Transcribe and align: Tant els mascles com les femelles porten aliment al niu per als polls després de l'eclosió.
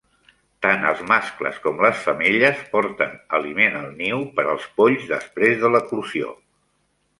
Tant 0.65 0.85
els 0.91 1.03
mascles 1.11 1.59
com 1.65 1.83
les 1.87 1.99
femelles 2.05 2.63
porten 2.73 3.13
aliment 3.41 3.79
al 3.83 3.87
niu 4.01 4.25
per 4.41 4.49
als 4.57 4.67
polls 4.81 5.07
després 5.15 5.63
de 5.67 5.75
l'eclosió. 5.77 6.35